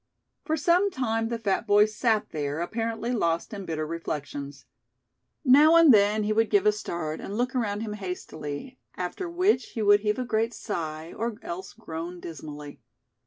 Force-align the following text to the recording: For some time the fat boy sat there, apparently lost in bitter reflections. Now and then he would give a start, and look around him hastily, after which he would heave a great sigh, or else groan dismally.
For 0.45 0.57
some 0.57 0.89
time 0.89 1.27
the 1.27 1.37
fat 1.37 1.67
boy 1.67 1.85
sat 1.85 2.31
there, 2.31 2.59
apparently 2.59 3.11
lost 3.11 3.53
in 3.53 3.65
bitter 3.65 3.85
reflections. 3.85 4.65
Now 5.45 5.75
and 5.75 5.93
then 5.93 6.23
he 6.23 6.33
would 6.33 6.49
give 6.49 6.65
a 6.65 6.71
start, 6.71 7.21
and 7.21 7.37
look 7.37 7.53
around 7.55 7.81
him 7.81 7.93
hastily, 7.93 8.79
after 8.97 9.29
which 9.29 9.73
he 9.75 9.83
would 9.83 9.99
heave 9.99 10.17
a 10.17 10.25
great 10.25 10.55
sigh, 10.55 11.13
or 11.15 11.35
else 11.43 11.73
groan 11.73 12.19
dismally. 12.19 12.81